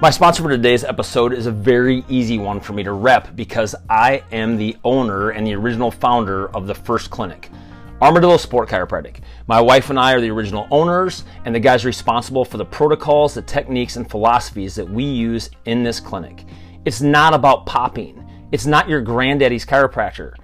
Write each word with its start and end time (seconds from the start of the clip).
My 0.00 0.10
sponsor 0.10 0.44
for 0.44 0.48
today's 0.48 0.84
episode 0.84 1.32
is 1.32 1.46
a 1.46 1.50
very 1.50 2.04
easy 2.08 2.38
one 2.38 2.60
for 2.60 2.72
me 2.72 2.84
to 2.84 2.92
rep 2.92 3.34
because 3.34 3.74
I 3.90 4.22
am 4.30 4.56
the 4.56 4.76
owner 4.84 5.30
and 5.30 5.44
the 5.44 5.56
original 5.56 5.90
founder 5.90 6.54
of 6.54 6.68
the 6.68 6.74
first 6.76 7.10
clinic, 7.10 7.50
Armadillo 8.00 8.36
Sport 8.36 8.68
Chiropractic. 8.68 9.22
My 9.48 9.60
wife 9.60 9.90
and 9.90 9.98
I 9.98 10.12
are 10.12 10.20
the 10.20 10.30
original 10.30 10.68
owners 10.70 11.24
and 11.44 11.52
the 11.52 11.58
guys 11.58 11.84
responsible 11.84 12.44
for 12.44 12.58
the 12.58 12.64
protocols, 12.64 13.34
the 13.34 13.42
techniques, 13.42 13.96
and 13.96 14.08
philosophies 14.08 14.76
that 14.76 14.88
we 14.88 15.02
use 15.02 15.50
in 15.64 15.82
this 15.82 15.98
clinic. 15.98 16.44
It's 16.84 17.00
not 17.00 17.34
about 17.34 17.66
popping, 17.66 18.24
it's 18.52 18.66
not 18.66 18.88
your 18.88 19.00
granddaddy's 19.00 19.66
chiropractor. 19.66 20.34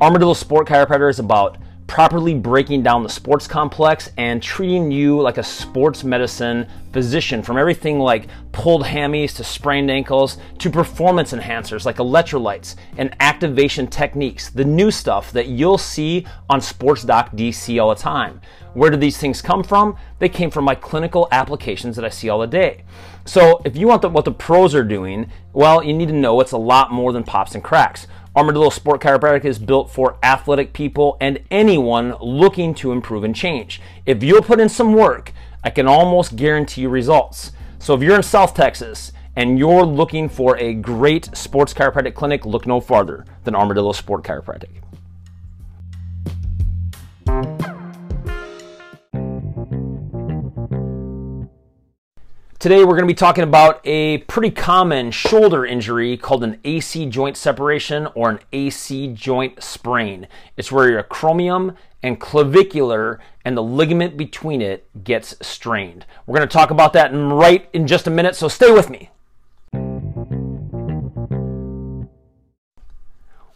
Armadillo 0.00 0.34
Sport 0.34 0.66
Chiropractor 0.66 1.08
is 1.08 1.20
about 1.20 1.58
properly 1.86 2.34
breaking 2.34 2.82
down 2.82 3.02
the 3.02 3.08
sports 3.08 3.46
complex 3.46 4.10
and 4.16 4.42
treating 4.42 4.90
you 4.90 5.20
like 5.20 5.38
a 5.38 5.42
sports 5.42 6.02
medicine 6.02 6.66
physician 6.92 7.42
from 7.42 7.56
everything 7.56 7.98
like 7.98 8.26
pulled 8.52 8.82
hammies 8.82 9.36
to 9.36 9.44
sprained 9.44 9.90
ankles 9.90 10.38
to 10.58 10.68
performance 10.70 11.32
enhancers 11.32 11.84
like 11.84 11.96
electrolytes 11.96 12.74
and 12.96 13.14
activation 13.20 13.86
techniques, 13.86 14.50
the 14.50 14.64
new 14.64 14.90
stuff 14.90 15.30
that 15.32 15.46
you'll 15.46 15.78
see 15.78 16.26
on 16.50 16.60
Sports 16.60 17.04
Doc 17.04 17.30
DC 17.32 17.80
all 17.80 17.90
the 17.90 18.00
time. 18.00 18.40
Where 18.74 18.90
do 18.90 18.96
these 18.96 19.18
things 19.18 19.40
come 19.40 19.62
from? 19.62 19.96
They 20.18 20.28
came 20.28 20.50
from 20.50 20.64
my 20.64 20.74
clinical 20.74 21.28
applications 21.30 21.96
that 21.96 22.04
I 22.04 22.10
see 22.10 22.28
all 22.28 22.40
the 22.40 22.46
day. 22.46 22.84
So 23.24 23.60
if 23.64 23.76
you 23.76 23.88
want 23.88 24.02
the, 24.02 24.08
what 24.08 24.24
the 24.24 24.32
pros 24.32 24.74
are 24.74 24.84
doing, 24.84 25.30
well, 25.52 25.82
you 25.82 25.92
need 25.92 26.08
to 26.08 26.14
know 26.14 26.40
it's 26.40 26.52
a 26.52 26.58
lot 26.58 26.92
more 26.92 27.12
than 27.12 27.24
pops 27.24 27.54
and 27.54 27.64
cracks. 27.64 28.06
Armadillo 28.36 28.68
Sport 28.68 29.00
Chiropractic 29.00 29.46
is 29.46 29.58
built 29.58 29.90
for 29.90 30.18
athletic 30.22 30.74
people 30.74 31.16
and 31.22 31.40
anyone 31.50 32.14
looking 32.20 32.74
to 32.74 32.92
improve 32.92 33.24
and 33.24 33.34
change. 33.34 33.80
If 34.04 34.22
you'll 34.22 34.42
put 34.42 34.60
in 34.60 34.68
some 34.68 34.92
work, 34.92 35.32
I 35.64 35.70
can 35.70 35.86
almost 35.88 36.36
guarantee 36.36 36.82
you 36.82 36.90
results. 36.90 37.52
So 37.78 37.94
if 37.94 38.02
you're 38.02 38.14
in 38.14 38.22
South 38.22 38.52
Texas 38.52 39.12
and 39.36 39.58
you're 39.58 39.86
looking 39.86 40.28
for 40.28 40.58
a 40.58 40.74
great 40.74 41.34
sports 41.34 41.72
chiropractic 41.72 42.12
clinic, 42.12 42.44
look 42.44 42.66
no 42.66 42.78
farther 42.78 43.24
than 43.44 43.54
Armadillo 43.54 43.92
Sport 43.92 44.22
Chiropractic. 44.22 44.82
Today, 52.58 52.78
we're 52.84 52.94
going 52.94 53.02
to 53.02 53.06
be 53.06 53.12
talking 53.12 53.44
about 53.44 53.82
a 53.84 54.18
pretty 54.18 54.50
common 54.50 55.10
shoulder 55.10 55.66
injury 55.66 56.16
called 56.16 56.42
an 56.42 56.58
AC 56.64 57.04
joint 57.04 57.36
separation 57.36 58.08
or 58.14 58.30
an 58.30 58.38
AC 58.50 59.08
joint 59.08 59.62
sprain. 59.62 60.26
It's 60.56 60.72
where 60.72 60.88
your 60.88 61.02
acromion 61.02 61.76
and 62.02 62.18
clavicular 62.18 63.20
and 63.44 63.58
the 63.58 63.62
ligament 63.62 64.16
between 64.16 64.62
it 64.62 64.88
gets 65.04 65.34
strained. 65.46 66.06
We're 66.24 66.38
going 66.38 66.48
to 66.48 66.52
talk 66.52 66.70
about 66.70 66.94
that 66.94 67.10
right 67.12 67.68
in 67.74 67.86
just 67.86 68.06
a 68.06 68.10
minute, 68.10 68.34
so 68.34 68.48
stay 68.48 68.72
with 68.72 68.88
me. 68.88 69.10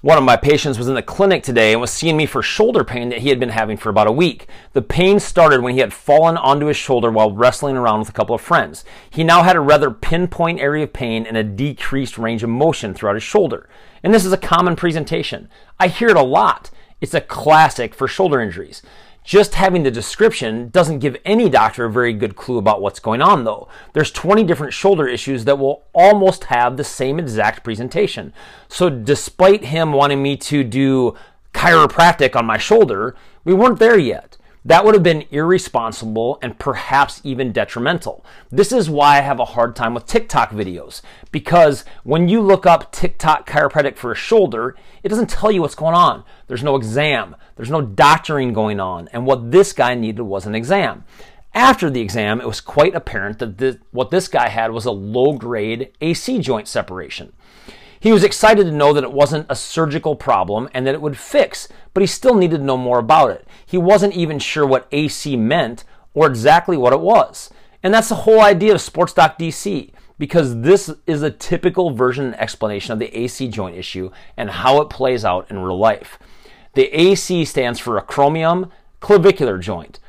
One 0.03 0.17
of 0.17 0.25
my 0.25 0.39
patients 0.39 0.79
was 0.79 0.89
in 0.89 0.95
the 0.95 1.03
clinic 1.03 1.43
today 1.43 1.73
and 1.73 1.81
was 1.81 1.91
seeing 1.91 2.17
me 2.17 2.25
for 2.25 2.43
shoulder 2.43 2.85
pain 2.85 3.11
that 3.11 3.19
he 3.19 3.29
had 3.29 3.39
been 3.39 3.51
having 3.51 3.77
for 3.77 3.91
about 3.91 4.07
a 4.07 4.13
week. 4.13 4.47
The 4.73 4.81
pain 4.81 5.21
started 5.21 5.61
when 5.61 5.75
he 5.75 5.81
had 5.81 5.93
fallen 5.93 6.39
onto 6.39 6.67
his 6.67 6.79
shoulder 6.79 7.11
while 7.11 7.33
wrestling 7.33 7.77
around 7.77 7.99
with 7.99 8.09
a 8.09 8.13
couple 8.13 8.35
of 8.35 8.41
friends. 8.41 8.83
He 9.11 9.23
now 9.23 9.43
had 9.43 9.57
a 9.57 9.61
rather 9.61 9.91
pinpoint 9.91 10.59
area 10.59 10.85
of 10.85 10.95
pain 10.95 11.27
and 11.27 11.37
a 11.37 11.45
decreased 11.45 12.17
range 12.17 12.43
of 12.43 12.49
motion 12.49 12.95
throughout 12.95 13.17
his 13.17 13.23
shoulder. 13.23 13.69
And 14.03 14.15
this 14.15 14.25
is 14.25 14.33
a 14.33 14.39
common 14.39 14.75
presentation. 14.75 15.51
I 15.79 15.89
hear 15.89 16.09
it 16.09 16.17
a 16.17 16.23
lot. 16.23 16.71
It's 17.03 17.13
a 17.13 17.21
classic 17.21 17.95
for 17.95 18.09
shoulder 18.09 18.41
injuries. 18.41 18.81
Just 19.23 19.55
having 19.55 19.83
the 19.83 19.91
description 19.91 20.71
doesn't 20.71 20.99
give 20.99 21.17
any 21.25 21.49
doctor 21.49 21.85
a 21.85 21.93
very 21.93 22.13
good 22.13 22.37
clue 22.37 22.59
about 22.59 22.81
what's 22.81 23.01
going 23.01 23.21
on 23.21 23.45
though. 23.45 23.69
There's 23.93 24.11
20 24.11 24.45
different 24.45 24.73
shoulder 24.73 25.07
issues 25.07 25.45
that 25.45 25.59
will 25.59 25.85
almost 25.93 26.45
have 26.45 26.77
the 26.77 26.85
same 26.85 27.19
exact 27.19 27.63
presentation. 27.63 28.33
So 28.69 28.89
despite 28.89 29.65
him 29.65 29.93
wanting 29.93 30.23
me 30.23 30.37
to 30.39 30.65
do 30.65 31.17
chiropractic 31.53 32.35
on 32.35 32.47
my 32.47 32.59
shoulder, 32.59 33.15
we 33.45 33.53
weren't 33.53 33.79
there 33.79 33.99
yet. 33.99 34.37
That 34.65 34.85
would 34.85 34.95
have 34.95 35.03
been 35.03 35.25
irresponsible 35.31 36.39
and 36.43 36.59
perhaps 36.59 37.23
even 37.25 37.51
detrimental. 37.51 38.25
This 38.51 38.73
is 38.73 38.91
why 38.91 39.17
I 39.17 39.23
have 39.23 39.41
a 39.41 39.47
hard 39.47 39.75
time 39.75 39.95
with 39.95 40.05
TikTok 40.05 40.51
videos 40.51 41.01
because 41.33 41.85
when 42.05 42.29
you 42.29 42.43
look 42.43 42.67
up 42.67 42.93
TikTok 42.93 43.49
chiropractic 43.49 43.97
for 43.97 44.13
a 44.13 44.17
shoulder, 44.17 44.77
it 45.03 45.09
doesn't 45.09 45.31
tell 45.31 45.51
you 45.51 45.63
what's 45.63 45.75
going 45.75 45.95
on. 45.95 46.25
There's 46.47 46.63
no 46.63 46.77
exam, 46.77 47.37
there's 47.57 47.71
no 47.71 47.81
doctoring 47.81 48.53
going 48.53 48.81
on, 48.81 49.09
and 49.13 49.25
what 49.25 49.51
this 49.51 49.73
guy 49.73 49.95
needed 49.95 50.23
was 50.23 50.45
an 50.45 50.55
exam. 50.55 51.05
After 51.55 51.89
the 51.89 52.03
exam, 52.03 52.41
it 52.41 52.47
was 52.47 52.61
quite 52.61 52.95
apparent 52.95 53.39
that 53.39 53.59
this, 53.59 53.77
what 53.93 54.11
this 54.11 54.29
guy 54.29 54.51
had 54.51 54.73
was 54.73 54.85
a 54.85 54.93
low 54.93 55.33
grade 55.33 55.91
AC 56.03 56.39
joint 56.39 56.69
separation. 56.69 57.33
He 58.01 58.13
was 58.13 58.25
excited 58.25 58.65
to 58.65 58.73
know 58.73 58.95
that 58.95 59.05
it 59.05 59.13
wasn't 59.13 59.47
a 59.51 59.55
surgical 59.55 60.17
problem 60.17 60.71
and 60.73 60.87
that 60.87 60.95
it 60.95 61.03
would 61.03 61.19
fix, 61.19 61.69
but 61.93 62.01
he 62.01 62.07
still 62.07 62.35
needed 62.35 62.59
to 62.59 62.65
know 62.65 62.79
more 62.79 62.99
about 62.99 63.31
it. 63.31 63.47
He 63.67 63.77
wasn't 63.77 64.15
even 64.15 64.39
sure 64.39 64.67
what 64.67 64.89
AC 64.91 65.37
meant 65.37 65.85
or 66.15 66.27
exactly 66.27 66.79
what 66.79 66.95
it 66.95 67.01
was. 67.01 67.51
And 67.83 67.93
that's 67.93 68.09
the 68.09 68.15
whole 68.15 68.41
idea 68.41 68.73
of 68.73 68.81
Sports 68.81 69.13
Doc 69.13 69.39
DC 69.39 69.93
because 70.19 70.63
this 70.63 70.91
is 71.07 71.23
a 71.23 71.31
typical 71.31 71.91
version 71.91 72.25
and 72.25 72.41
explanation 72.41 72.95
of 72.95 72.99
the 72.99 73.15
AC 73.17 73.49
joint 73.49 73.77
issue 73.77 74.11
and 74.35 74.51
how 74.51 74.81
it 74.81 74.89
plays 74.89 75.23
out 75.23 75.51
in 75.51 75.59
real 75.59 75.79
life. 75.79 76.19
The 76.73 76.89
AC 76.99 77.45
stands 77.45 77.79
for 77.79 78.01
acromion 78.01 78.71
clavicular 79.01 79.59
joint. 79.59 80.00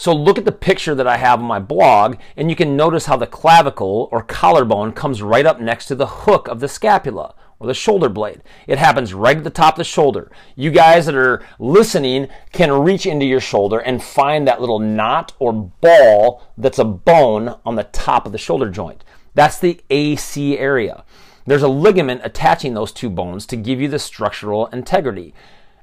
So 0.00 0.14
look 0.14 0.38
at 0.38 0.46
the 0.46 0.50
picture 0.50 0.94
that 0.94 1.06
I 1.06 1.18
have 1.18 1.40
on 1.40 1.44
my 1.44 1.58
blog, 1.58 2.16
and 2.34 2.48
you 2.48 2.56
can 2.56 2.74
notice 2.74 3.04
how 3.04 3.18
the 3.18 3.26
clavicle 3.26 4.08
or 4.10 4.22
collarbone 4.22 4.92
comes 4.92 5.20
right 5.20 5.44
up 5.44 5.60
next 5.60 5.84
to 5.88 5.94
the 5.94 6.06
hook 6.06 6.48
of 6.48 6.60
the 6.60 6.68
scapula 6.68 7.34
or 7.58 7.66
the 7.66 7.74
shoulder 7.74 8.08
blade. 8.08 8.40
It 8.66 8.78
happens 8.78 9.12
right 9.12 9.36
at 9.36 9.44
the 9.44 9.50
top 9.50 9.74
of 9.74 9.76
the 9.76 9.84
shoulder. 9.84 10.32
You 10.56 10.70
guys 10.70 11.04
that 11.04 11.14
are 11.14 11.44
listening 11.58 12.28
can 12.50 12.72
reach 12.72 13.04
into 13.04 13.26
your 13.26 13.40
shoulder 13.40 13.78
and 13.78 14.02
find 14.02 14.48
that 14.48 14.62
little 14.62 14.78
knot 14.78 15.34
or 15.38 15.52
ball 15.52 16.48
that's 16.56 16.78
a 16.78 16.84
bone 16.84 17.56
on 17.66 17.74
the 17.74 17.84
top 17.84 18.24
of 18.24 18.32
the 18.32 18.38
shoulder 18.38 18.70
joint. 18.70 19.04
That's 19.34 19.58
the 19.58 19.82
AC 19.90 20.56
area. 20.56 21.04
There's 21.44 21.62
a 21.62 21.68
ligament 21.68 22.22
attaching 22.24 22.72
those 22.72 22.92
two 22.92 23.10
bones 23.10 23.44
to 23.48 23.56
give 23.56 23.82
you 23.82 23.88
the 23.88 23.98
structural 23.98 24.68
integrity. 24.68 25.34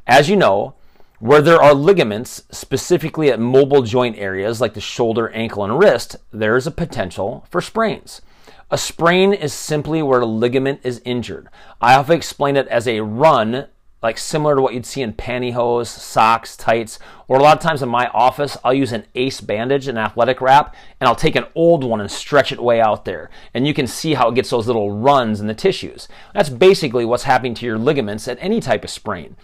As 0.07 0.27
you 0.27 0.35
know, 0.35 0.73
where 1.19 1.41
there 1.41 1.61
are 1.61 1.73
ligaments, 1.73 2.44
specifically 2.51 3.31
at 3.31 3.39
mobile 3.39 3.81
joint 3.81 4.17
areas 4.17 4.61
like 4.61 4.73
the 4.73 4.81
shoulder, 4.81 5.29
ankle, 5.29 5.63
and 5.63 5.79
wrist, 5.79 6.16
there 6.31 6.55
is 6.55 6.67
a 6.67 6.72
potential 6.72 7.45
for 7.50 7.59
sprains. 7.59 8.22
A 8.69 8.78
sprain 8.78 9.33
is 9.33 9.53
simply 9.53 10.01
where 10.03 10.19
a 10.19 10.25
ligament 10.25 10.81
is 10.83 11.01
injured. 11.06 11.47
I 11.81 11.95
often 11.95 12.16
explain 12.16 12.56
it 12.56 12.67
as 12.67 12.88
a 12.88 13.00
run, 13.00 13.67
like 14.03 14.17
similar 14.17 14.56
to 14.56 14.61
what 14.61 14.75
you'd 14.75 14.85
see 14.85 15.01
in 15.01 15.13
pantyhose, 15.13 15.88
socks, 15.88 16.56
tights, 16.56 17.00
or 17.27 17.39
a 17.39 17.41
lot 17.41 17.57
of 17.57 17.63
times 17.63 17.81
in 17.81 17.89
my 17.89 18.07
office, 18.09 18.56
I'll 18.63 18.73
use 18.73 18.91
an 18.91 19.06
ace 19.16 19.41
bandage, 19.41 19.88
an 19.88 19.97
athletic 19.97 20.39
wrap, 20.39 20.75
and 21.00 21.07
I'll 21.07 21.16
take 21.16 21.35
an 21.35 21.45
old 21.56 21.83
one 21.83 22.00
and 22.00 22.11
stretch 22.11 22.51
it 22.51 22.61
way 22.61 22.79
out 22.79 23.06
there. 23.06 23.31
And 23.56 23.66
you 23.66 23.73
can 23.73 23.88
see 23.88 24.13
how 24.13 24.29
it 24.29 24.35
gets 24.35 24.51
those 24.51 24.67
little 24.67 24.91
runs 24.91 25.39
in 25.39 25.47
the 25.47 25.56
tissues. 25.56 26.07
That's 26.35 26.50
basically 26.50 27.06
what's 27.06 27.23
happening 27.23 27.56
to 27.56 27.66
your 27.66 27.79
ligaments 27.79 28.27
at 28.27 28.38
any 28.39 28.59
type 28.59 28.83
of 28.83 28.91
sprain. 28.91 29.35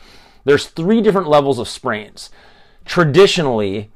There's 0.45 0.67
three 0.67 1.01
different 1.01 1.29
levels 1.29 1.59
of 1.59 1.67
sprains. 1.67 2.29
Traditionally, 2.85 3.91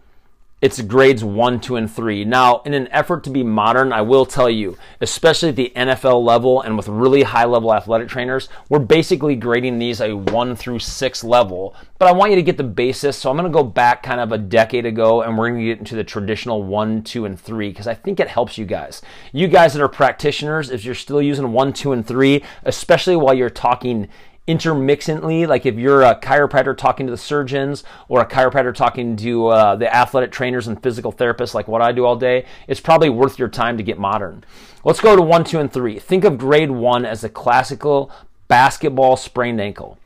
it's 0.60 0.82
grades 0.82 1.24
one, 1.24 1.60
two, 1.60 1.76
and 1.76 1.92
three. 1.92 2.26
Now, 2.26 2.64
in 2.66 2.74
an 2.74 2.88
effort 2.88 3.24
to 3.26 3.30
be 3.30 3.44
modern, 3.44 3.94
I 3.94 4.02
will 4.02 4.26
tell 4.26 4.50
you, 4.50 4.76
especially 5.00 5.50
at 5.50 5.56
the 5.56 5.72
NFL 5.76 6.24
level 6.24 6.64
and 6.64 6.76
with 6.76 6.88
really 6.88 7.22
high 7.22 7.46
level 7.46 7.72
athletic 7.72 8.08
trainers, 8.08 8.50
we're 8.68 8.80
basically 8.80 9.36
grading 9.36 9.78
these 9.78 10.02
a 10.02 10.16
one 10.16 10.56
through 10.56 10.80
six 10.80 11.24
level. 11.24 11.76
But 12.00 12.08
I 12.08 12.12
want 12.12 12.32
you 12.32 12.38
to 12.38 12.42
get 12.42 12.58
the 12.58 12.64
basis, 12.64 13.16
so 13.20 13.30
I'm 13.30 13.38
going 13.38 13.52
to 13.52 13.56
go 13.56 13.64
back 13.64 14.02
kind 14.02 14.20
of 14.20 14.32
a 14.32 14.38
decade 14.40 14.88
ago 14.88 15.22
and 15.22 15.38
we're 15.38 15.50
going 15.50 15.62
to 15.62 15.66
get 15.68 15.78
into 15.78 15.96
the 15.96 16.04
traditional 16.04 16.64
one, 16.64 17.04
two, 17.04 17.26
and 17.26 17.40
three 17.40 17.70
because 17.70 17.86
I 17.86 17.94
think 17.94 18.20
it 18.20 18.28
helps 18.28 18.58
you 18.58 18.66
guys. 18.66 19.04
You 19.32 19.48
guys 19.48 19.74
that 19.74 19.84
are 19.84 19.88
practitioners, 19.88 20.72
if 20.72 20.84
you're 20.84 20.96
still 20.96 21.22
using 21.22 21.52
one, 21.52 21.72
two, 21.72 21.92
and 21.92 22.06
three, 22.06 22.44
especially 22.64 23.16
while 23.16 23.36
you're 23.36 23.52
talking 23.52 24.08
intermixantly, 24.48 25.46
like 25.46 25.66
if 25.66 25.76
you're 25.76 26.04
a 26.04 26.16
chiropractor 26.16 26.76
talking 26.76 27.06
to 27.06 27.12
the 27.12 27.18
surgeons 27.18 27.84
or 28.08 28.22
a 28.22 28.26
chiropractor 28.26 28.74
talking 28.74 29.16
to 29.18 29.48
uh, 29.48 29.76
the 29.76 29.94
athletic 29.94 30.32
trainers 30.32 30.68
and 30.68 30.82
physical 30.82 31.12
therapists, 31.12 31.54
like 31.54 31.68
what 31.68 31.82
I 31.82 31.92
do 31.92 32.06
all 32.06 32.16
day, 32.16 32.46
it's 32.68 32.80
probably 32.80 33.10
worth 33.10 33.38
your 33.38 33.50
time 33.50 33.78
to 33.78 33.84
get 33.84 34.00
modern. 34.00 34.44
Let's 34.84 35.02
go 35.02 35.16
to 35.16 35.22
one, 35.22 35.44
two, 35.44 35.60
and 35.60 35.72
three. 35.72 36.00
Think 36.00 36.24
of 36.24 36.38
grade 36.38 36.72
one 36.72 37.06
as 37.06 37.24
a 37.24 37.30
classical 37.30 38.10
basketball 38.48 39.18
sprained 39.18 39.60
ankle 39.60 39.98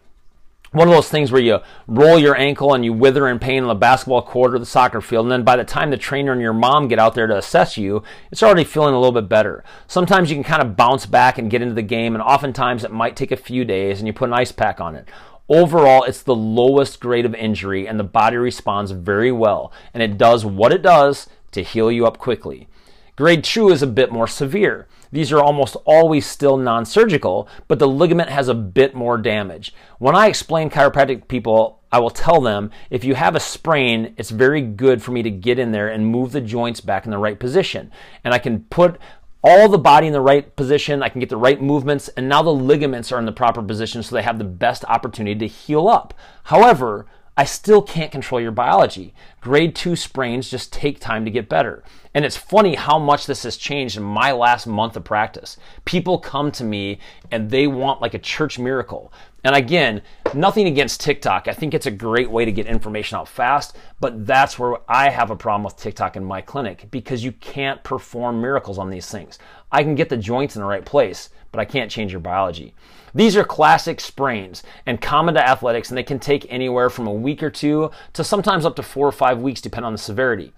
one 0.72 0.88
of 0.88 0.94
those 0.94 1.10
things 1.10 1.32
where 1.32 1.42
you 1.42 1.60
roll 1.86 2.18
your 2.18 2.38
ankle 2.38 2.74
and 2.74 2.86
you 2.86 2.94
wither 2.94 3.28
in 3.28 3.40
pain 3.40 3.62
on 3.62 3.68
the 3.68 3.76
basketball 3.76 4.22
court 4.22 4.54
or 4.56 4.60
the 4.60 4.66
soccer 4.66 5.02
field, 5.02 5.26
and 5.26 5.32
then 5.32 5.44
by 5.44 5.58
the 5.58 5.66
time 5.66 5.90
the 5.90 5.98
trainer 5.98 6.32
and 6.32 6.42
your 6.42 6.54
mom 6.54 6.88
get 6.88 7.00
out 7.00 7.14
there 7.14 7.28
to 7.28 7.38
assess 7.38 7.78
you, 7.78 8.04
it's 8.32 8.42
already 8.42 8.64
feeling 8.64 8.94
a 8.94 9.00
little 9.00 9.12
bit 9.12 9.28
better. 9.28 9.66
Sometimes 9.88 10.30
you 10.30 10.36
can 10.36 10.46
kind 10.46 10.62
of 10.62 10.78
bounce 10.78 11.06
back 11.06 11.38
and 11.38 11.52
get 11.52 11.62
into 11.62 11.76
the 11.76 11.82
game, 11.82 12.16
and 12.16 12.24
oftentimes 12.24 12.86
it 12.86 12.92
might 12.92 13.18
take 13.18 13.32
a 13.32 13.38
few 13.38 13.66
days 13.66 14.00
and 14.00 14.08
you 14.08 14.14
put 14.14 14.30
an 14.30 14.34
ice 14.34 14.54
pack 14.54 14.80
on 14.80 14.96
it. 14.96 15.10
Overall, 15.50 16.04
it's 16.04 16.24
the 16.24 16.36
lowest 16.36 17.02
grade 17.02 17.26
of 17.26 17.36
injury, 17.36 17.86
and 17.86 18.00
the 18.00 18.06
body 18.06 18.38
responds 18.38 18.92
very 18.92 19.32
well, 19.32 19.74
and 19.94 20.02
it 20.02 20.18
does 20.18 20.46
what 20.46 20.72
it 20.72 20.82
does 20.82 21.28
to 21.52 21.64
heal 21.64 21.92
you 21.92 22.08
up 22.08 22.18
quickly. 22.18 22.70
Grade 23.18 23.44
2 23.44 23.70
is 23.70 23.82
a 23.82 23.88
bit 23.88 24.14
more 24.14 24.28
severe. 24.28 24.88
These 25.12 25.32
are 25.32 25.42
almost 25.42 25.76
always 25.86 26.26
still 26.26 26.58
non 26.58 26.86
surgical, 26.86 27.48
but 27.68 27.80
the 27.80 27.88
ligament 27.88 28.30
has 28.30 28.48
a 28.48 28.54
bit 28.54 28.96
more 28.96 29.18
damage. 29.18 29.74
When 30.00 30.16
I 30.16 30.28
explain 30.28 30.70
chiropractic 30.70 31.28
people, 31.28 31.82
I 31.92 32.00
will 32.00 32.10
tell 32.10 32.40
them 32.40 32.72
if 32.90 33.04
you 33.04 33.16
have 33.16 33.36
a 33.36 33.40
sprain, 33.40 34.14
it's 34.18 34.30
very 34.30 34.62
good 34.62 35.04
for 35.04 35.12
me 35.12 35.22
to 35.24 35.30
get 35.30 35.60
in 35.60 35.72
there 35.72 35.90
and 35.90 36.08
move 36.08 36.32
the 36.32 36.42
joints 36.42 36.80
back 36.80 37.06
in 37.06 37.12
the 37.12 37.18
right 37.18 37.40
position. 37.40 37.92
And 38.24 38.34
I 38.34 38.40
can 38.40 38.62
put 38.66 38.98
all 39.44 39.68
the 39.68 39.78
body 39.78 40.08
in 40.08 40.14
the 40.14 40.22
right 40.22 40.56
position, 40.56 41.02
I 41.02 41.10
can 41.10 41.20
get 41.20 41.30
the 41.30 41.38
right 41.38 41.62
movements, 41.62 42.10
and 42.10 42.30
now 42.30 42.44
the 42.44 42.54
ligaments 42.54 43.12
are 43.12 43.20
in 43.20 43.26
the 43.26 43.32
proper 43.32 43.62
position 43.62 44.04
so 44.04 44.16
they 44.16 44.22
have 44.22 44.38
the 44.38 44.44
best 44.44 44.86
opportunity 44.86 45.40
to 45.40 45.48
heal 45.48 45.88
up. 45.88 46.14
However, 46.44 47.08
I 47.38 47.46
still 47.46 47.82
can't 47.82 48.12
control 48.12 48.42
your 48.42 48.52
biology. 48.52 49.14
Grade 49.40 49.74
2 49.74 49.96
sprains 49.96 50.50
just 50.50 50.74
take 50.74 51.00
time 51.00 51.24
to 51.24 51.32
get 51.32 51.48
better. 51.48 51.84
And 52.14 52.26
it's 52.26 52.36
funny 52.36 52.76
how 52.76 53.00
much 53.00 53.26
this 53.26 53.44
has 53.44 53.56
changed 53.56 53.96
in 53.96 54.04
my 54.04 54.34
last 54.34 54.68
month 54.68 54.98
of 54.98 55.06
practice. 55.06 55.56
People 55.86 56.20
come 56.20 56.52
to 56.52 56.64
me 56.66 57.00
and 57.32 57.50
they 57.50 57.68
want 57.68 58.02
like 58.02 58.14
a 58.14 58.20
church 58.20 58.60
miracle. 58.60 59.14
And 59.46 59.56
again, 59.56 60.02
nothing 60.34 60.68
against 60.68 61.00
TikTok. 61.00 61.48
I 61.48 61.54
think 61.54 61.74
it's 61.74 61.86
a 61.86 61.92
great 61.92 62.30
way 62.30 62.44
to 62.44 62.52
get 62.52 62.68
information 62.68 63.18
out 63.18 63.30
fast, 63.30 63.78
but 64.02 64.28
that's 64.28 64.60
where 64.60 64.78
I 64.90 65.10
have 65.10 65.32
a 65.32 65.36
problem 65.36 65.64
with 65.64 65.78
TikTok 65.78 66.18
in 66.18 66.24
my 66.24 66.42
clinic 66.42 66.88
because 66.92 67.24
you 67.24 67.32
can't 67.32 67.82
perform 67.84 68.42
miracles 68.42 68.78
on 68.78 68.90
these 68.90 69.10
things. 69.10 69.40
I 69.72 69.84
can 69.84 69.96
get 69.96 70.10
the 70.10 70.18
joints 70.18 70.56
in 70.56 70.62
the 70.62 70.68
right 70.68 70.86
place, 70.86 71.30
but 71.52 71.60
I 71.60 71.66
can't 71.66 71.92
change 71.92 72.12
your 72.12 72.22
biology. 72.22 72.74
These 73.14 73.36
are 73.36 73.44
classic 73.44 74.00
sprains 74.00 74.64
and 74.86 75.02
common 75.02 75.36
to 75.36 75.48
athletics, 75.48 75.90
and 75.90 75.98
they 75.98 76.04
can 76.04 76.20
take 76.20 76.46
anywhere 76.50 76.90
from 76.90 77.08
a 77.08 77.14
week 77.14 77.44
or 77.44 77.50
two 77.50 77.92
to 78.14 78.24
sometimes 78.24 78.66
up 78.66 78.76
to 78.78 78.84
four 78.84 79.08
or 79.08 79.12
five 79.12 79.40
weeks, 79.40 79.62
depending 79.62 79.88
on 79.88 79.94
the 79.94 79.98
severity. 79.98 80.54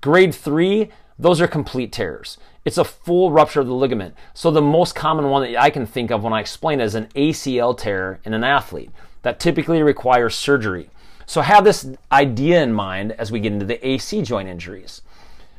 Grade 0.00 0.34
three, 0.34 0.90
those 1.18 1.40
are 1.40 1.48
complete 1.48 1.92
tears. 1.92 2.38
It's 2.64 2.78
a 2.78 2.84
full 2.84 3.30
rupture 3.30 3.60
of 3.60 3.66
the 3.66 3.74
ligament. 3.74 4.14
So 4.34 4.50
the 4.50 4.62
most 4.62 4.94
common 4.94 5.28
one 5.28 5.42
that 5.42 5.60
I 5.60 5.70
can 5.70 5.86
think 5.86 6.10
of 6.10 6.22
when 6.22 6.32
I 6.32 6.40
explain 6.40 6.80
it 6.80 6.84
is 6.84 6.94
an 6.94 7.08
ACL 7.14 7.76
tear 7.76 8.20
in 8.24 8.34
an 8.34 8.44
athlete 8.44 8.90
that 9.22 9.40
typically 9.40 9.82
requires 9.82 10.34
surgery. 10.34 10.90
So 11.26 11.42
have 11.42 11.64
this 11.64 11.90
idea 12.10 12.62
in 12.62 12.72
mind 12.72 13.12
as 13.12 13.30
we 13.30 13.40
get 13.40 13.52
into 13.52 13.66
the 13.66 13.86
AC 13.86 14.22
joint 14.22 14.48
injuries. 14.48 15.02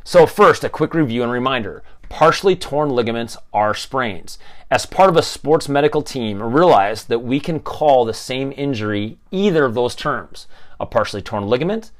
So 0.04 0.26
first, 0.26 0.64
a 0.64 0.70
quick 0.70 0.94
review 0.96 1.22
and 1.22 1.32
reminder. 1.32 1.84
Partially 2.10 2.56
torn 2.56 2.90
ligaments 2.90 3.38
are 3.54 3.74
sprains. 3.74 4.40
As 4.72 4.86
part 4.86 5.10
of 5.10 5.16
a 5.16 5.22
sports 5.22 5.70
medical 5.70 6.02
team, 6.02 6.42
realize 6.42 7.06
that 7.06 7.20
we 7.20 7.40
can 7.40 7.60
call 7.60 8.04
the 8.04 8.14
same 8.14 8.52
injury 8.58 9.18
either 9.32 9.64
of 9.66 9.76
those 9.76 9.96
terms, 9.96 10.48
a 10.80 10.86
partially 10.86 11.22
torn 11.22 11.48
ligament 11.48 11.92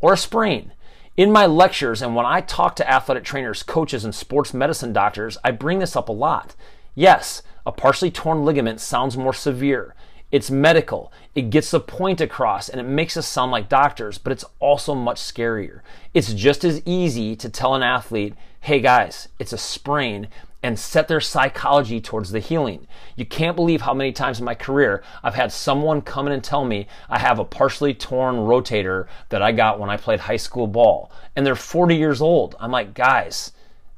or 0.00 0.12
a 0.12 0.16
sprain. 0.16 0.72
In 1.16 1.32
my 1.32 1.46
lectures 1.46 2.02
and 2.02 2.14
when 2.14 2.26
I 2.26 2.42
talk 2.42 2.76
to 2.76 2.90
athletic 2.90 3.24
trainers, 3.24 3.62
coaches, 3.62 4.04
and 4.04 4.14
sports 4.14 4.54
medicine 4.54 4.92
doctors, 4.92 5.36
I 5.44 5.50
bring 5.50 5.80
this 5.80 5.96
up 5.96 6.08
a 6.08 6.12
lot. 6.12 6.54
Yes, 6.94 7.42
a 7.66 7.72
partially 7.72 8.10
torn 8.10 8.44
ligament 8.44 8.80
sounds 8.80 9.16
more 9.16 9.34
severe. 9.34 9.94
It's 10.32 10.50
medical. 10.50 11.12
It 11.34 11.50
gets 11.50 11.70
the 11.70 11.80
point 11.80 12.20
across 12.20 12.68
and 12.68 12.80
it 12.80 12.84
makes 12.84 13.16
us 13.16 13.28
sound 13.28 13.52
like 13.52 13.68
doctors, 13.68 14.18
but 14.18 14.32
it's 14.32 14.44
also 14.58 14.94
much 14.94 15.20
scarier. 15.20 15.80
It's 16.14 16.32
just 16.32 16.64
as 16.64 16.82
easy 16.84 17.36
to 17.36 17.48
tell 17.48 17.74
an 17.74 17.82
athlete, 17.82 18.34
hey 18.60 18.80
guys, 18.80 19.28
it's 19.38 19.52
a 19.52 19.58
sprain, 19.58 20.28
and 20.62 20.76
set 20.76 21.06
their 21.06 21.20
psychology 21.20 22.00
towards 22.00 22.32
the 22.32 22.40
healing. 22.40 22.88
You 23.14 23.24
can't 23.24 23.54
believe 23.54 23.82
how 23.82 23.94
many 23.94 24.10
times 24.10 24.40
in 24.40 24.44
my 24.44 24.56
career 24.56 25.04
I've 25.22 25.36
had 25.36 25.52
someone 25.52 26.02
come 26.02 26.26
in 26.26 26.32
and 26.32 26.42
tell 26.42 26.64
me 26.64 26.88
I 27.08 27.20
have 27.20 27.38
a 27.38 27.44
partially 27.44 27.94
torn 27.94 28.34
rotator 28.36 29.06
that 29.28 29.42
I 29.42 29.52
got 29.52 29.78
when 29.78 29.90
I 29.90 29.96
played 29.96 30.18
high 30.18 30.38
school 30.38 30.66
ball, 30.66 31.12
and 31.36 31.46
they're 31.46 31.54
40 31.54 31.94
years 31.94 32.20
old. 32.20 32.56
I'm 32.58 32.72
like, 32.72 32.94
guys, 32.94 33.52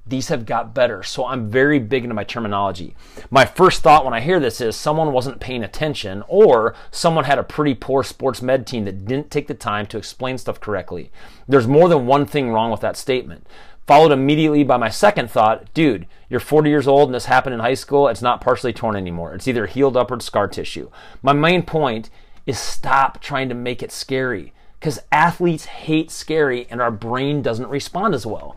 these 0.09 0.29
have 0.29 0.47
got 0.47 0.75
better. 0.75 1.03
So 1.03 1.27
I'm 1.27 1.51
very 1.51 1.79
big 1.79 2.05
into 2.05 2.15
my 2.15 2.25
terminology. 2.25 2.95
My 3.31 3.45
first 3.45 3.83
thought 3.83 4.05
when 4.05 4.15
I 4.15 4.21
hear 4.21 4.41
this 4.41 4.61
is 4.61 4.77
someone 4.77 5.13
wasn't 5.13 5.41
paying 5.41 5.63
attention 5.63 6.23
or 6.29 6.75
someone 6.91 7.25
had 7.25 7.39
a 7.39 7.43
pretty 7.45 7.75
poor 7.75 8.03
sports 8.03 8.43
med 8.43 8.67
team 8.67 8.85
that 8.85 9.05
didn't 9.05 9.31
take 9.31 9.47
the 9.47 9.55
time 9.55 9.87
to 9.87 9.99
explain 9.99 10.39
stuff 10.39 10.61
correctly. 10.61 11.11
There's 11.47 11.67
more 11.67 11.89
than 11.89 12.07
one 12.07 12.27
thing 12.27 12.51
wrong 12.51 12.71
with 12.71 12.81
that 12.81 12.97
statement. 12.97 13.47
Followed 13.87 14.13
immediately 14.13 14.65
by 14.65 14.77
my 14.77 14.91
second 14.91 15.31
thought, 15.31 15.73
dude, 15.73 16.07
you're 16.29 16.41
40 16.41 16.69
years 16.69 16.87
old 16.87 17.09
and 17.09 17.15
this 17.15 17.25
happened 17.25 17.55
in 17.55 17.61
high 17.61 17.75
school. 17.75 18.09
It's 18.09 18.21
not 18.21 18.41
partially 18.41 18.73
torn 18.73 18.97
anymore. 18.97 19.35
It's 19.35 19.49
either 19.49 19.67
healed 19.67 19.97
up 19.97 20.11
or 20.11 20.21
scar 20.21 20.47
tissue. 20.47 20.91
My 21.23 21.33
main 21.33 21.63
point 21.63 22.11
is 22.45 22.59
stop 22.59 23.21
trying 23.21 23.49
to 23.49 23.55
make 23.55 23.83
it 23.83 23.93
scary 23.93 24.53
because 24.79 25.01
athletes 25.11 25.65
hate 25.67 26.11
scary 26.11 26.67
and 26.71 26.81
our 26.81 26.91
brain 26.91 27.43
doesn't 27.43 27.69
respond 27.69 28.15
as 28.15 28.27
well. 28.27 28.57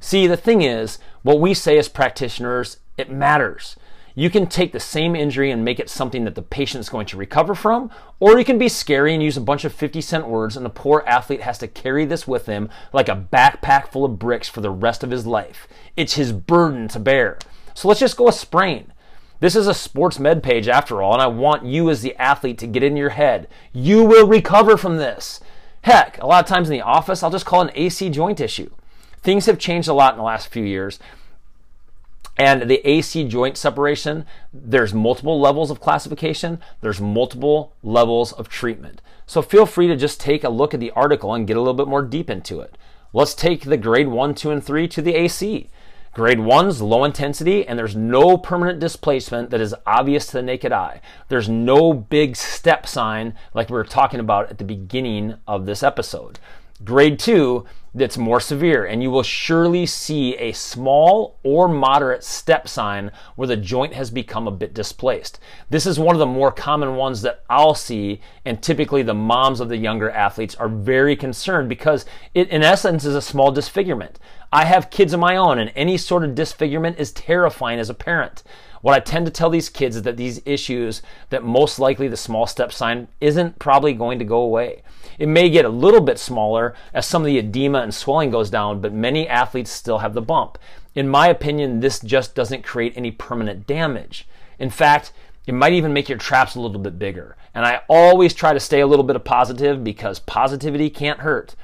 See, 0.00 0.26
the 0.26 0.36
thing 0.36 0.62
is, 0.62 0.98
what 1.22 1.40
we 1.40 1.54
say 1.54 1.78
as 1.78 1.88
practitioners, 1.88 2.78
it 2.96 3.10
matters. 3.10 3.76
You 4.18 4.30
can 4.30 4.46
take 4.46 4.72
the 4.72 4.80
same 4.80 5.14
injury 5.14 5.50
and 5.50 5.62
make 5.62 5.78
it 5.78 5.90
something 5.90 6.24
that 6.24 6.34
the 6.34 6.40
patient 6.40 6.80
is 6.80 6.88
going 6.88 7.04
to 7.08 7.18
recover 7.18 7.54
from, 7.54 7.90
or 8.18 8.38
you 8.38 8.46
can 8.46 8.56
be 8.56 8.68
scary 8.68 9.12
and 9.12 9.22
use 9.22 9.36
a 9.36 9.42
bunch 9.42 9.66
of 9.66 9.74
50 9.74 10.00
cent 10.00 10.26
words, 10.26 10.56
and 10.56 10.64
the 10.64 10.70
poor 10.70 11.04
athlete 11.06 11.42
has 11.42 11.58
to 11.58 11.68
carry 11.68 12.06
this 12.06 12.26
with 12.26 12.46
him 12.46 12.70
like 12.94 13.10
a 13.10 13.26
backpack 13.30 13.88
full 13.88 14.06
of 14.06 14.18
bricks 14.18 14.48
for 14.48 14.62
the 14.62 14.70
rest 14.70 15.04
of 15.04 15.10
his 15.10 15.26
life. 15.26 15.68
It's 15.98 16.14
his 16.14 16.32
burden 16.32 16.88
to 16.88 16.98
bear. 16.98 17.38
So 17.74 17.88
let's 17.88 18.00
just 18.00 18.16
go 18.16 18.26
a 18.26 18.32
sprain. 18.32 18.90
This 19.40 19.54
is 19.54 19.66
a 19.66 19.74
sports 19.74 20.18
med 20.18 20.42
page 20.42 20.66
after 20.66 21.02
all, 21.02 21.12
and 21.12 21.20
I 21.20 21.26
want 21.26 21.66
you 21.66 21.90
as 21.90 22.00
the 22.00 22.16
athlete 22.16 22.56
to 22.58 22.66
get 22.66 22.82
in 22.82 22.96
your 22.96 23.10
head. 23.10 23.48
You 23.74 24.02
will 24.02 24.26
recover 24.26 24.78
from 24.78 24.96
this. 24.96 25.40
Heck, 25.82 26.20
a 26.22 26.26
lot 26.26 26.42
of 26.42 26.48
times 26.48 26.70
in 26.70 26.72
the 26.72 26.80
office, 26.80 27.22
I'll 27.22 27.30
just 27.30 27.44
call 27.44 27.60
an 27.60 27.70
AC 27.74 28.08
joint 28.08 28.40
issue. 28.40 28.70
Things 29.22 29.46
have 29.46 29.58
changed 29.58 29.88
a 29.88 29.92
lot 29.92 30.14
in 30.14 30.18
the 30.18 30.24
last 30.24 30.48
few 30.48 30.64
years. 30.64 30.98
And 32.38 32.68
the 32.70 32.86
AC 32.86 33.24
joint 33.28 33.56
separation, 33.56 34.26
there's 34.52 34.92
multiple 34.92 35.40
levels 35.40 35.70
of 35.70 35.80
classification, 35.80 36.60
there's 36.82 37.00
multiple 37.00 37.72
levels 37.82 38.32
of 38.32 38.48
treatment. 38.48 39.00
So 39.26 39.40
feel 39.40 39.64
free 39.64 39.86
to 39.88 39.96
just 39.96 40.20
take 40.20 40.44
a 40.44 40.50
look 40.50 40.74
at 40.74 40.80
the 40.80 40.90
article 40.90 41.32
and 41.32 41.46
get 41.46 41.56
a 41.56 41.60
little 41.60 41.74
bit 41.74 41.88
more 41.88 42.02
deep 42.02 42.28
into 42.28 42.60
it. 42.60 42.76
Let's 43.12 43.34
take 43.34 43.62
the 43.62 43.78
grade 43.78 44.08
1, 44.08 44.34
2, 44.34 44.50
and 44.50 44.62
3 44.62 44.86
to 44.88 45.00
the 45.00 45.14
AC. 45.14 45.70
Grade 46.12 46.38
1's 46.38 46.80
low 46.80 47.04
intensity, 47.04 47.66
and 47.66 47.78
there's 47.78 47.96
no 47.96 48.38
permanent 48.38 48.80
displacement 48.80 49.50
that 49.50 49.60
is 49.60 49.74
obvious 49.86 50.26
to 50.26 50.32
the 50.34 50.42
naked 50.42 50.72
eye. 50.72 51.00
There's 51.28 51.48
no 51.48 51.92
big 51.92 52.36
step 52.36 52.86
sign 52.86 53.34
like 53.54 53.68
we 53.68 53.74
were 53.74 53.84
talking 53.84 54.20
about 54.20 54.50
at 54.50 54.58
the 54.58 54.64
beginning 54.64 55.34
of 55.46 55.66
this 55.66 55.82
episode. 55.82 56.38
Grade 56.84 57.18
2, 57.18 57.64
that's 57.94 58.18
more 58.18 58.40
severe, 58.40 58.84
and 58.84 59.02
you 59.02 59.10
will 59.10 59.22
surely 59.22 59.86
see 59.86 60.36
a 60.36 60.52
small 60.52 61.38
or 61.42 61.66
moderate 61.66 62.22
step 62.22 62.68
sign 62.68 63.10
where 63.36 63.48
the 63.48 63.56
joint 63.56 63.94
has 63.94 64.10
become 64.10 64.46
a 64.46 64.50
bit 64.50 64.74
displaced. 64.74 65.40
This 65.70 65.86
is 65.86 65.98
one 65.98 66.14
of 66.14 66.20
the 66.20 66.26
more 66.26 66.52
common 66.52 66.96
ones 66.96 67.22
that 67.22 67.42
I'll 67.48 67.74
see, 67.74 68.20
and 68.44 68.62
typically 68.62 69.02
the 69.02 69.14
moms 69.14 69.60
of 69.60 69.70
the 69.70 69.78
younger 69.78 70.10
athletes 70.10 70.54
are 70.56 70.68
very 70.68 71.16
concerned 71.16 71.70
because 71.70 72.04
it, 72.34 72.50
in 72.50 72.62
essence, 72.62 73.06
is 73.06 73.14
a 73.14 73.22
small 73.22 73.50
disfigurement. 73.50 74.18
I 74.52 74.66
have 74.66 74.90
kids 74.90 75.14
of 75.14 75.20
my 75.20 75.36
own, 75.36 75.58
and 75.58 75.72
any 75.74 75.96
sort 75.96 76.24
of 76.24 76.34
disfigurement 76.34 76.98
is 76.98 77.12
terrifying 77.12 77.78
as 77.78 77.88
a 77.88 77.94
parent. 77.94 78.42
What 78.82 78.94
I 78.94 79.00
tend 79.00 79.24
to 79.24 79.32
tell 79.32 79.48
these 79.48 79.70
kids 79.70 79.96
is 79.96 80.02
that 80.02 80.18
these 80.18 80.42
issues, 80.44 81.00
that 81.30 81.42
most 81.42 81.78
likely 81.78 82.08
the 82.08 82.16
small 82.18 82.46
step 82.46 82.72
sign 82.72 83.08
isn't 83.22 83.58
probably 83.58 83.94
going 83.94 84.18
to 84.18 84.24
go 84.26 84.40
away. 84.40 84.82
It 85.18 85.28
may 85.28 85.48
get 85.48 85.64
a 85.64 85.70
little 85.70 86.00
bit 86.00 86.18
smaller 86.18 86.74
as 86.92 87.06
some 87.06 87.22
of 87.22 87.26
the 87.26 87.38
edema 87.38 87.80
and 87.80 87.94
swelling 87.94 88.30
goes 88.30 88.50
down, 88.50 88.80
but 88.80 88.92
many 88.92 89.28
athletes 89.28 89.70
still 89.70 89.98
have 89.98 90.14
the 90.14 90.22
bump. 90.22 90.58
In 90.94 91.08
my 91.08 91.28
opinion, 91.28 91.80
this 91.80 92.00
just 92.00 92.34
doesn't 92.34 92.64
create 92.64 92.92
any 92.96 93.10
permanent 93.10 93.66
damage. 93.66 94.26
In 94.58 94.70
fact, 94.70 95.12
it 95.46 95.54
might 95.54 95.72
even 95.72 95.92
make 95.92 96.08
your 96.08 96.18
traps 96.18 96.54
a 96.54 96.60
little 96.60 96.80
bit 96.80 96.98
bigger. 96.98 97.36
And 97.54 97.64
I 97.64 97.82
always 97.88 98.34
try 98.34 98.52
to 98.52 98.60
stay 98.60 98.80
a 98.80 98.86
little 98.86 99.04
bit 99.04 99.16
of 99.16 99.24
positive 99.24 99.84
because 99.84 100.18
positivity 100.18 100.90
can't 100.90 101.20
hurt. 101.20 101.54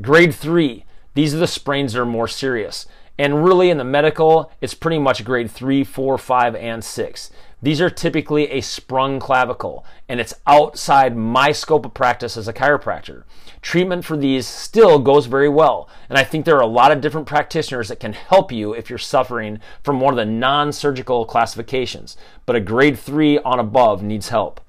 Grade 0.00 0.34
three, 0.34 0.84
these 1.14 1.34
are 1.34 1.38
the 1.38 1.46
sprains 1.46 1.92
that 1.92 2.00
are 2.00 2.06
more 2.06 2.28
serious. 2.28 2.86
And 3.18 3.44
really, 3.44 3.70
in 3.70 3.78
the 3.78 3.84
medical, 3.84 4.50
it's 4.60 4.74
pretty 4.74 4.98
much 4.98 5.24
grade 5.24 5.50
three, 5.50 5.84
four, 5.84 6.18
five, 6.18 6.56
and 6.56 6.82
six. 6.82 7.30
These 7.62 7.80
are 7.80 7.88
typically 7.88 8.50
a 8.50 8.60
sprung 8.60 9.18
clavicle, 9.18 9.86
and 10.08 10.20
it's 10.20 10.34
outside 10.46 11.16
my 11.16 11.52
scope 11.52 11.86
of 11.86 11.94
practice 11.94 12.36
as 12.36 12.46
a 12.46 12.52
chiropractor. 12.52 13.22
Treatment 13.62 14.04
for 14.04 14.18
these 14.18 14.46
still 14.46 14.98
goes 14.98 15.24
very 15.24 15.48
well, 15.48 15.88
and 16.10 16.18
I 16.18 16.24
think 16.24 16.44
there 16.44 16.56
are 16.56 16.62
a 16.62 16.66
lot 16.66 16.92
of 16.92 17.00
different 17.00 17.26
practitioners 17.26 17.88
that 17.88 18.00
can 18.00 18.12
help 18.12 18.52
you 18.52 18.74
if 18.74 18.90
you're 18.90 18.98
suffering 18.98 19.60
from 19.82 20.00
one 20.00 20.12
of 20.12 20.18
the 20.18 20.30
non 20.30 20.72
surgical 20.72 21.24
classifications, 21.24 22.18
but 22.44 22.56
a 22.56 22.60
grade 22.60 22.98
3 22.98 23.38
on 23.38 23.58
above 23.58 24.02
needs 24.02 24.28
help. 24.28 24.60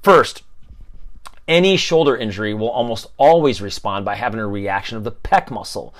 First, 0.00 0.44
any 1.48 1.76
shoulder 1.76 2.16
injury 2.16 2.54
will 2.54 2.70
almost 2.70 3.08
always 3.16 3.60
respond 3.60 4.04
by 4.04 4.14
having 4.14 4.38
a 4.38 4.46
reaction 4.46 4.96
of 4.96 5.02
the 5.02 5.10
pec 5.10 5.50
muscle. 5.50 5.92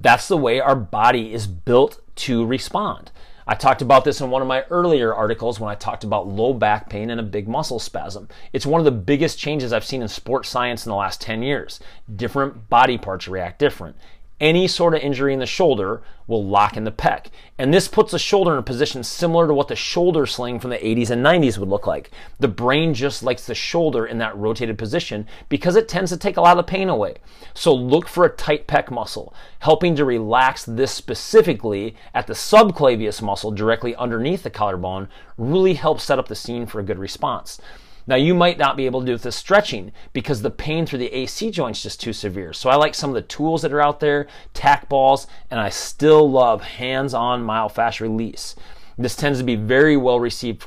That's 0.00 0.28
the 0.28 0.36
way 0.36 0.60
our 0.60 0.76
body 0.76 1.32
is 1.32 1.46
built 1.46 2.00
to 2.16 2.44
respond. 2.44 3.10
I 3.46 3.54
talked 3.54 3.82
about 3.82 4.04
this 4.04 4.22
in 4.22 4.30
one 4.30 4.40
of 4.40 4.48
my 4.48 4.62
earlier 4.70 5.14
articles 5.14 5.60
when 5.60 5.70
I 5.70 5.74
talked 5.74 6.02
about 6.02 6.26
low 6.26 6.54
back 6.54 6.88
pain 6.88 7.10
and 7.10 7.20
a 7.20 7.24
big 7.24 7.46
muscle 7.46 7.78
spasm. 7.78 8.28
It's 8.54 8.64
one 8.64 8.80
of 8.80 8.86
the 8.86 8.90
biggest 8.90 9.38
changes 9.38 9.72
I've 9.72 9.84
seen 9.84 10.00
in 10.00 10.08
sports 10.08 10.48
science 10.48 10.86
in 10.86 10.90
the 10.90 10.96
last 10.96 11.20
10 11.20 11.42
years. 11.42 11.78
Different 12.16 12.70
body 12.70 12.96
parts 12.96 13.28
react 13.28 13.58
different. 13.58 13.96
Any 14.44 14.68
sort 14.68 14.94
of 14.94 15.00
injury 15.00 15.32
in 15.32 15.38
the 15.38 15.46
shoulder 15.46 16.02
will 16.26 16.44
lock 16.44 16.76
in 16.76 16.84
the 16.84 16.92
pec. 16.92 17.28
And 17.56 17.72
this 17.72 17.88
puts 17.88 18.12
the 18.12 18.18
shoulder 18.18 18.52
in 18.52 18.58
a 18.58 18.62
position 18.62 19.02
similar 19.02 19.46
to 19.46 19.54
what 19.54 19.68
the 19.68 19.74
shoulder 19.74 20.26
sling 20.26 20.60
from 20.60 20.68
the 20.68 20.76
80s 20.76 21.08
and 21.08 21.24
90s 21.24 21.56
would 21.56 21.70
look 21.70 21.86
like. 21.86 22.10
The 22.40 22.48
brain 22.48 22.92
just 22.92 23.22
likes 23.22 23.46
the 23.46 23.54
shoulder 23.54 24.04
in 24.04 24.18
that 24.18 24.36
rotated 24.36 24.76
position 24.76 25.26
because 25.48 25.76
it 25.76 25.88
tends 25.88 26.10
to 26.10 26.18
take 26.18 26.36
a 26.36 26.42
lot 26.42 26.58
of 26.58 26.66
pain 26.66 26.90
away. 26.90 27.16
So 27.54 27.72
look 27.72 28.06
for 28.06 28.26
a 28.26 28.36
tight 28.36 28.68
pec 28.68 28.90
muscle, 28.90 29.32
helping 29.60 29.96
to 29.96 30.04
relax 30.04 30.64
this 30.66 30.92
specifically 30.92 31.96
at 32.14 32.26
the 32.26 32.34
subclavius 32.34 33.22
muscle 33.22 33.50
directly 33.50 33.96
underneath 33.96 34.42
the 34.42 34.50
collarbone 34.50 35.08
really 35.38 35.74
helps 35.74 36.04
set 36.04 36.18
up 36.18 36.28
the 36.28 36.34
scene 36.34 36.66
for 36.66 36.80
a 36.80 36.84
good 36.84 36.98
response. 36.98 37.58
Now, 38.06 38.16
you 38.16 38.34
might 38.34 38.58
not 38.58 38.76
be 38.76 38.86
able 38.86 39.00
to 39.00 39.06
do 39.06 39.16
this 39.16 39.36
stretching 39.36 39.92
because 40.12 40.42
the 40.42 40.50
pain 40.50 40.84
through 40.84 40.98
the 40.98 41.14
AC 41.14 41.50
joint 41.50 41.76
is 41.76 41.82
just 41.82 42.00
too 42.00 42.12
severe. 42.12 42.52
So, 42.52 42.68
I 42.68 42.76
like 42.76 42.94
some 42.94 43.10
of 43.10 43.14
the 43.14 43.22
tools 43.22 43.62
that 43.62 43.72
are 43.72 43.80
out 43.80 44.00
there, 44.00 44.26
tack 44.52 44.88
balls, 44.88 45.26
and 45.50 45.58
I 45.58 45.70
still 45.70 46.30
love 46.30 46.62
hands 46.62 47.14
on 47.14 47.44
myofascial 47.44 48.02
release. 48.02 48.54
This 48.98 49.16
tends 49.16 49.38
to 49.38 49.44
be 49.44 49.56
very 49.56 49.96
well 49.96 50.20
received 50.20 50.66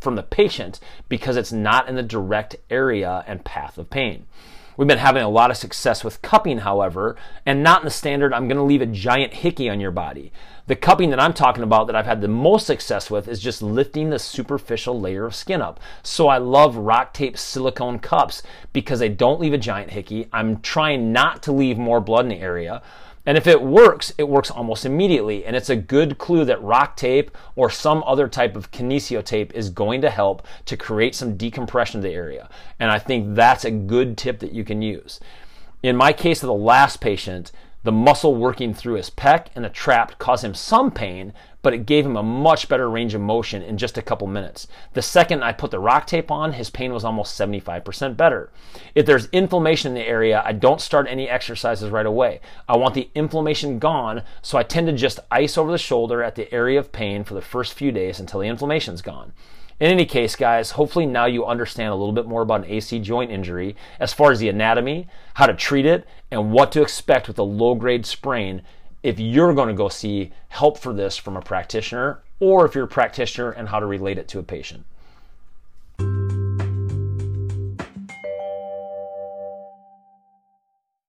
from 0.00 0.16
the 0.16 0.22
patient 0.22 0.78
because 1.08 1.36
it's 1.36 1.52
not 1.52 1.88
in 1.88 1.96
the 1.96 2.02
direct 2.02 2.56
area 2.70 3.24
and 3.26 3.44
path 3.44 3.78
of 3.78 3.90
pain. 3.90 4.26
We've 4.76 4.86
been 4.86 4.98
having 4.98 5.22
a 5.22 5.28
lot 5.28 5.50
of 5.50 5.56
success 5.56 6.04
with 6.04 6.20
cupping, 6.20 6.58
however, 6.58 7.16
and 7.46 7.62
not 7.62 7.80
in 7.80 7.86
the 7.86 7.90
standard, 7.90 8.34
I'm 8.34 8.46
going 8.46 8.58
to 8.58 8.62
leave 8.62 8.82
a 8.82 8.86
giant 8.86 9.32
hickey 9.34 9.70
on 9.70 9.80
your 9.80 9.90
body. 9.90 10.32
The 10.66 10.76
cupping 10.76 11.10
that 11.10 11.20
I'm 11.20 11.32
talking 11.32 11.62
about 11.62 11.86
that 11.86 11.96
I've 11.96 12.06
had 12.06 12.20
the 12.20 12.28
most 12.28 12.66
success 12.66 13.10
with 13.10 13.26
is 13.28 13.40
just 13.40 13.62
lifting 13.62 14.10
the 14.10 14.18
superficial 14.18 15.00
layer 15.00 15.24
of 15.24 15.34
skin 15.34 15.62
up. 15.62 15.80
So 16.02 16.28
I 16.28 16.38
love 16.38 16.76
rock 16.76 17.14
tape 17.14 17.38
silicone 17.38 18.00
cups 18.00 18.42
because 18.72 18.98
they 18.98 19.08
don't 19.08 19.40
leave 19.40 19.54
a 19.54 19.58
giant 19.58 19.90
hickey. 19.90 20.28
I'm 20.32 20.60
trying 20.60 21.12
not 21.12 21.42
to 21.44 21.52
leave 21.52 21.78
more 21.78 22.00
blood 22.00 22.26
in 22.26 22.30
the 22.30 22.40
area. 22.40 22.82
And 23.26 23.36
if 23.36 23.48
it 23.48 23.60
works, 23.60 24.14
it 24.16 24.28
works 24.28 24.50
almost 24.50 24.86
immediately. 24.86 25.44
And 25.44 25.56
it's 25.56 25.68
a 25.68 25.76
good 25.76 26.16
clue 26.16 26.44
that 26.44 26.62
rock 26.62 26.96
tape 26.96 27.36
or 27.56 27.68
some 27.68 28.04
other 28.06 28.28
type 28.28 28.56
of 28.56 28.70
kinesio 28.70 29.22
tape 29.22 29.52
is 29.52 29.68
going 29.68 30.00
to 30.02 30.10
help 30.10 30.46
to 30.66 30.76
create 30.76 31.16
some 31.16 31.36
decompression 31.36 31.98
of 31.98 32.04
the 32.04 32.12
area. 32.12 32.48
And 32.78 32.90
I 32.90 33.00
think 33.00 33.34
that's 33.34 33.64
a 33.64 33.70
good 33.72 34.16
tip 34.16 34.38
that 34.38 34.52
you 34.52 34.64
can 34.64 34.80
use. 34.80 35.18
In 35.82 35.96
my 35.96 36.12
case 36.12 36.42
of 36.42 36.46
the 36.46 36.54
last 36.54 37.00
patient, 37.00 37.50
the 37.82 37.92
muscle 37.92 38.34
working 38.34 38.74
through 38.74 38.94
his 38.94 39.10
pec 39.10 39.46
and 39.54 39.64
the 39.64 39.68
trap 39.68 40.18
caused 40.18 40.44
him 40.44 40.54
some 40.54 40.90
pain, 40.90 41.32
but 41.66 41.74
it 41.74 41.84
gave 41.84 42.06
him 42.06 42.16
a 42.16 42.22
much 42.22 42.68
better 42.68 42.88
range 42.88 43.12
of 43.12 43.20
motion 43.20 43.60
in 43.60 43.76
just 43.76 43.98
a 43.98 44.02
couple 44.02 44.28
minutes. 44.28 44.68
The 44.92 45.02
second 45.02 45.42
I 45.42 45.52
put 45.52 45.72
the 45.72 45.80
rock 45.80 46.06
tape 46.06 46.30
on, 46.30 46.52
his 46.52 46.70
pain 46.70 46.92
was 46.92 47.04
almost 47.04 47.36
75% 47.36 48.16
better. 48.16 48.52
If 48.94 49.04
there's 49.04 49.26
inflammation 49.32 49.88
in 49.88 49.94
the 49.96 50.08
area, 50.08 50.40
I 50.46 50.52
don't 50.52 50.80
start 50.80 51.08
any 51.10 51.28
exercises 51.28 51.90
right 51.90 52.06
away. 52.06 52.40
I 52.68 52.76
want 52.76 52.94
the 52.94 53.10
inflammation 53.16 53.80
gone, 53.80 54.22
so 54.42 54.56
I 54.56 54.62
tend 54.62 54.86
to 54.86 54.92
just 54.92 55.18
ice 55.28 55.58
over 55.58 55.72
the 55.72 55.76
shoulder 55.76 56.22
at 56.22 56.36
the 56.36 56.54
area 56.54 56.78
of 56.78 56.92
pain 56.92 57.24
for 57.24 57.34
the 57.34 57.42
first 57.42 57.74
few 57.74 57.90
days 57.90 58.20
until 58.20 58.38
the 58.38 58.46
inflammation's 58.46 59.02
gone. 59.02 59.32
In 59.80 59.90
any 59.90 60.06
case, 60.06 60.36
guys, 60.36 60.70
hopefully 60.70 61.04
now 61.04 61.26
you 61.26 61.44
understand 61.44 61.88
a 61.88 61.96
little 61.96 62.14
bit 62.14 62.28
more 62.28 62.42
about 62.42 62.64
an 62.64 62.70
AC 62.70 63.00
joint 63.00 63.32
injury 63.32 63.74
as 63.98 64.12
far 64.12 64.30
as 64.30 64.38
the 64.38 64.48
anatomy, 64.48 65.08
how 65.34 65.46
to 65.46 65.52
treat 65.52 65.84
it, 65.84 66.06
and 66.30 66.52
what 66.52 66.70
to 66.72 66.82
expect 66.82 67.26
with 67.26 67.40
a 67.40 67.42
low 67.42 67.74
grade 67.74 68.06
sprain 68.06 68.62
if 69.06 69.20
you're 69.20 69.54
going 69.54 69.68
to 69.68 69.74
go 69.74 69.88
see 69.88 70.32
help 70.48 70.76
for 70.76 70.92
this 70.92 71.16
from 71.16 71.36
a 71.36 71.40
practitioner 71.40 72.24
or 72.40 72.66
if 72.66 72.74
you're 72.74 72.86
a 72.86 72.88
practitioner 72.88 73.52
and 73.52 73.68
how 73.68 73.78
to 73.78 73.86
relate 73.86 74.18
it 74.18 74.26
to 74.26 74.40
a 74.40 74.42
patient. 74.42 74.84